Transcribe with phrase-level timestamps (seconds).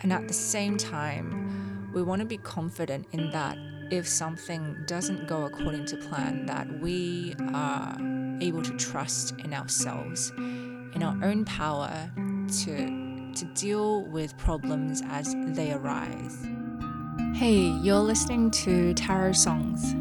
[0.00, 3.58] And at the same time, we want to be confident in that
[3.90, 7.96] if something doesn't go according to plan, that we are
[8.40, 15.34] able to trust in ourselves, in our own power to, to deal with problems as
[15.48, 16.46] they arise.
[17.34, 19.92] Hey, you're listening to Tarot Songs,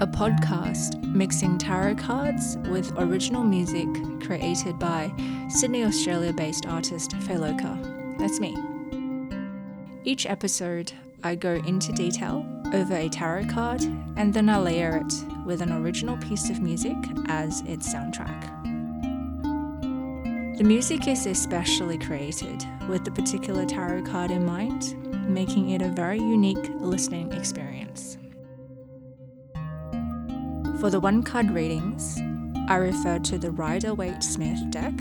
[0.00, 3.88] a podcast mixing tarot cards with original music
[4.22, 5.12] created by
[5.48, 8.18] Sydney, Australia based artist Feloka.
[8.18, 8.75] That's me.
[10.06, 10.92] Each episode,
[11.24, 13.82] I go into detail over a tarot card
[14.14, 15.12] and then I layer it
[15.44, 18.40] with an original piece of music as its soundtrack.
[20.58, 24.94] The music is especially created with the particular tarot card in mind,
[25.28, 28.16] making it a very unique listening experience.
[30.78, 32.20] For the one card readings,
[32.68, 34.94] I refer to the Rider Waite Smith deck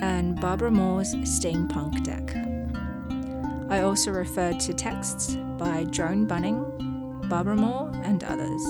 [0.00, 2.55] and Barbara Moore's Steampunk deck.
[3.68, 6.64] I also referred to texts by Joan Bunning,
[7.28, 8.62] Barbara Moore, and others.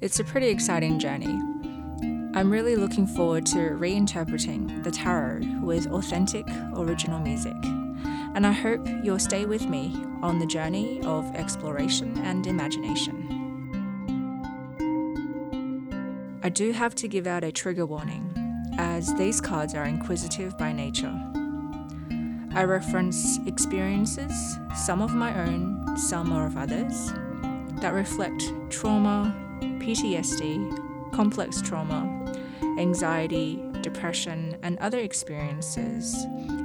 [0.00, 1.38] It's a pretty exciting journey.
[2.34, 6.44] I'm really looking forward to reinterpreting the tarot with authentic
[6.74, 7.54] original music,
[8.34, 13.30] and I hope you'll stay with me on the journey of exploration and imagination.
[16.42, 18.28] I do have to give out a trigger warning,
[18.76, 21.16] as these cards are inquisitive by nature.
[22.54, 27.12] I reference experiences, some of my own, some are of others,
[27.80, 32.32] that reflect trauma, PTSD, complex trauma,
[32.78, 36.14] anxiety, depression, and other experiences,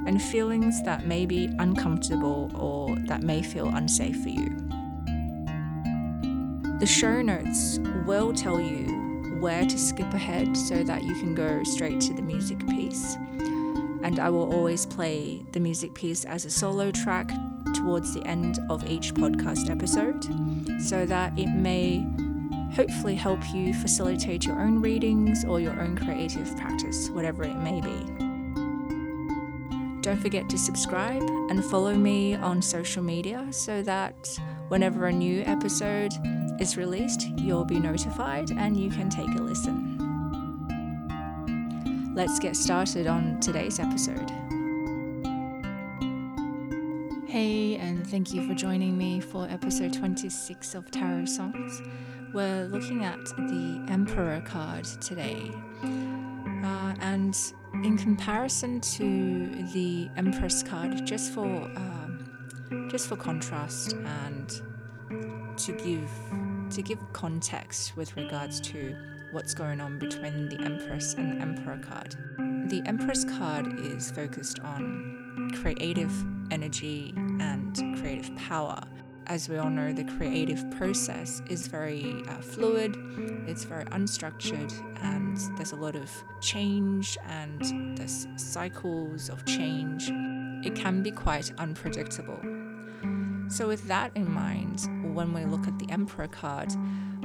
[0.06, 4.48] and feelings that may be uncomfortable or that may feel unsafe for you.
[6.78, 11.64] The show notes will tell you where to skip ahead so that you can go
[11.64, 13.16] straight to the music piece
[14.02, 17.30] and I will always play the music piece as a solo track
[17.74, 20.24] towards the end of each podcast episode
[20.82, 22.06] so that it may
[22.74, 27.80] hopefully help you facilitate your own readings or your own creative practice, whatever it may
[27.80, 28.30] be.
[30.02, 34.28] Don't forget to subscribe and follow me on social media so that
[34.68, 36.12] whenever a new episode
[36.58, 39.89] is released, you'll be notified and you can take a listen
[42.14, 44.30] let's get started on today's episode.
[47.28, 51.80] Hey, and thank you for joining me for episode 26 of Tarot Songs.
[52.32, 55.52] We're looking at the Emperor card today.
[55.82, 57.36] Uh, and
[57.84, 64.60] in comparison to the Empress card, just for um, just for contrast and
[65.56, 66.10] to give
[66.70, 68.96] to give context with regards to
[69.32, 72.16] what's going on between the Empress and the Emperor card.
[72.68, 76.12] The Empress card is focused on creative
[76.50, 78.80] energy and creative power.
[79.26, 82.96] As we all know, the creative process is very uh, fluid,
[83.46, 86.10] it's very unstructured, and there's a lot of
[86.40, 90.10] change and there's cycles of change.
[90.66, 92.40] It can be quite unpredictable.
[93.48, 96.72] So, with that in mind, when we look at the Emperor card,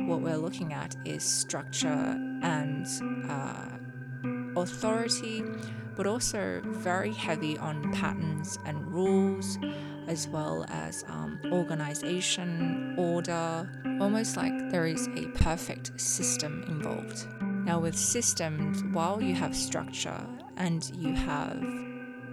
[0.06, 2.88] what we're looking at is structure and
[3.30, 3.70] uh,
[4.56, 5.44] authority,
[5.96, 9.58] but also very heavy on patterns and rules,
[10.08, 13.68] as well as um, organization, order,
[14.00, 17.28] almost like there is a perfect system involved.
[17.42, 20.22] Now, with systems, while you have structure
[20.58, 21.58] and you have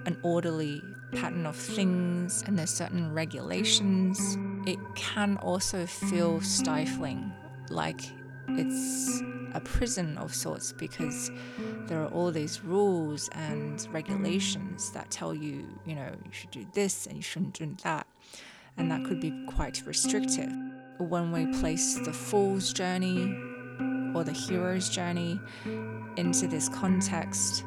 [0.04, 7.33] an orderly pattern of things and there's certain regulations, it can also feel stifling
[7.72, 8.00] like
[8.49, 9.22] it's
[9.55, 11.31] a prison of sorts because
[11.87, 16.66] there are all these rules and regulations that tell you, you know, you should do
[16.72, 18.06] this and you shouldn't do that.
[18.77, 20.50] And that could be quite restrictive.
[20.99, 23.37] When we place the fool's journey
[24.15, 25.41] or the hero's journey
[26.16, 27.65] into this context,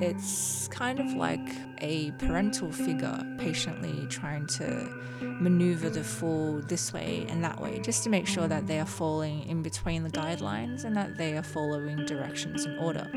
[0.00, 1.48] it's kind of like
[1.78, 4.88] a parental figure patiently trying to
[5.20, 8.86] maneuver the fool this way and that way, just to make sure that they are
[8.86, 13.10] falling in between the guidelines and that they are following directions in order.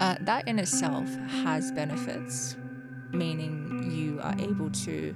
[0.00, 1.08] Uh, that in itself
[1.44, 2.56] has benefits,
[3.12, 5.14] meaning you are able to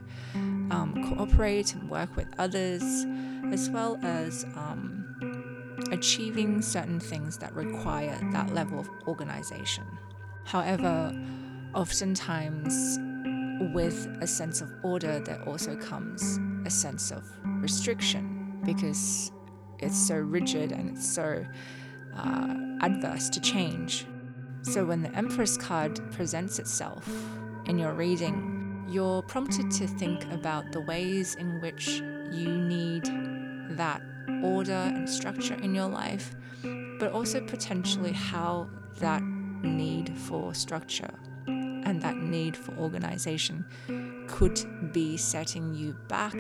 [0.71, 2.83] um, cooperate and work with others,
[3.53, 5.05] as well as um,
[5.91, 9.85] achieving certain things that require that level of organization.
[10.49, 11.15] However,
[11.75, 12.99] oftentimes
[13.75, 19.31] with a sense of order, there also comes a sense of restriction because
[19.79, 21.45] it's so rigid and it's so
[22.17, 24.07] uh, adverse to change.
[24.63, 27.07] So when the Empress card presents itself
[27.67, 32.01] in your reading, you're prompted to think about the ways in which
[32.33, 33.05] you need
[33.77, 34.01] that
[34.43, 36.35] order and structure in your life,
[36.99, 39.23] but also potentially how that
[39.63, 41.15] need for structure
[41.47, 43.65] and that need for organization
[44.27, 46.37] could be setting you back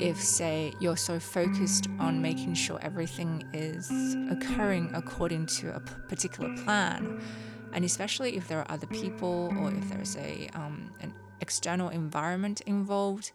[0.00, 3.90] if, say, you're so focused on making sure everything is
[4.30, 7.20] occurring according to a particular plan,
[7.72, 12.60] and especially if there are other people or if there's a um, an external environment
[12.62, 13.32] involved,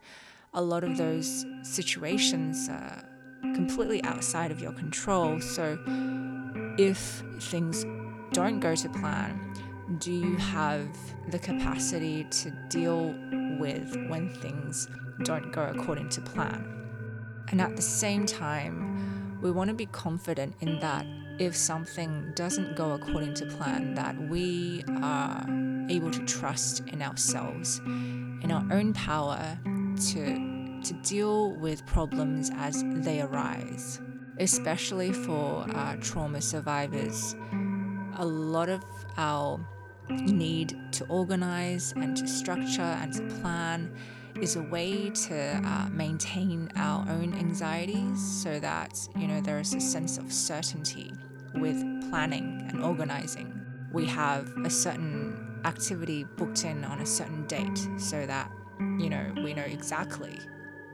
[0.54, 3.04] a lot of those situations are
[3.54, 5.40] completely outside of your control.
[5.42, 5.78] So,
[6.78, 7.86] if things
[8.32, 9.54] don't go to plan,
[9.98, 10.88] do you have
[11.30, 13.16] the capacity to deal
[13.60, 14.88] with when things
[15.24, 16.76] don't go according to plan?
[17.50, 21.06] And at the same time, we want to be confident in that
[21.40, 25.46] if something doesn't go according to plan, that we are
[25.90, 29.58] able to trust in ourselves, in our own power
[30.12, 34.02] to, to deal with problems as they arise,
[34.40, 37.36] especially for uh, trauma survivors.
[38.18, 38.84] A lot of
[39.18, 39.60] our
[40.10, 43.92] need to organize and to structure and to plan
[44.42, 49.74] is a way to uh, maintain our own anxieties so that you know there is
[49.74, 51.12] a sense of certainty
[51.56, 51.78] with
[52.10, 53.54] planning and organizing.
[53.92, 59.34] We have a certain activity booked in on a certain date so that you know
[59.44, 60.40] we know exactly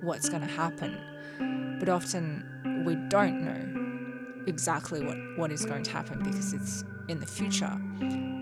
[0.02, 1.78] what's going to happen.
[1.80, 7.19] But often we don't know exactly what, what is going to happen because it's in
[7.19, 7.80] the future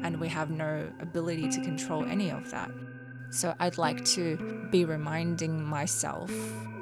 [0.04, 2.70] and we have no ability to control any of that.
[3.30, 6.30] So I'd like to be reminding myself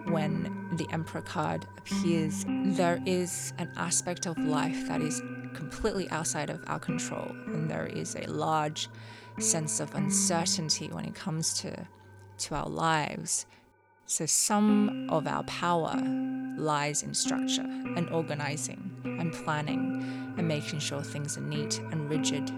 [0.05, 5.21] when the Emperor card appears, there is an aspect of life that is
[5.53, 8.89] completely outside of our control, and there is a large
[9.39, 11.87] sense of uncertainty when it comes to,
[12.39, 13.45] to our lives.
[14.11, 15.95] So, some of our power
[16.57, 22.49] lies in structure and organizing and planning and making sure things are neat and rigid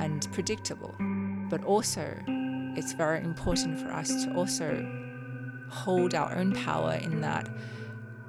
[0.00, 0.96] and predictable.
[1.48, 2.12] But also,
[2.76, 4.84] it's very important for us to also
[5.70, 7.48] hold our own power in that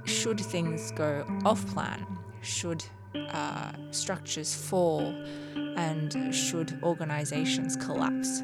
[0.04, 2.06] should things go off plan,
[2.44, 2.86] should
[3.32, 5.16] uh, structures fall,
[5.78, 8.44] and should organizations collapse,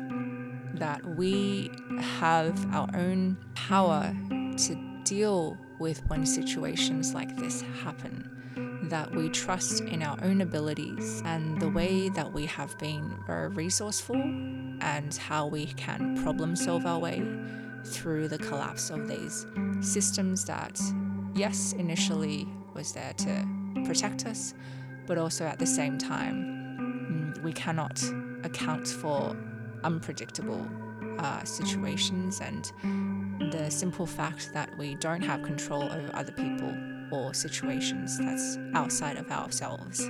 [0.73, 4.15] that we have our own power
[4.57, 8.29] to deal with when situations like this happen
[8.89, 13.47] that we trust in our own abilities and the way that we have been very
[13.47, 17.25] resourceful and how we can problem solve our way
[17.85, 19.45] through the collapse of these
[19.81, 20.79] systems that,
[21.33, 23.47] yes, initially was there to
[23.85, 24.53] protect us,
[25.07, 28.03] but also at the same time, mm, we cannot
[28.43, 29.35] account for
[29.83, 30.65] unpredictable
[31.19, 32.71] uh, situations and
[33.51, 36.75] the simple fact that we don't have control over other people
[37.11, 40.09] or situations that's outside of ourselves.